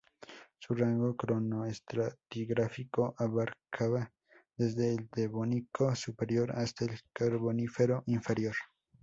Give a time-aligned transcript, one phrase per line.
[0.57, 4.11] Su rango cronoestratigráfico abarcaba
[4.57, 8.55] desde el Devónico superior hasta el Carbonífero inferior.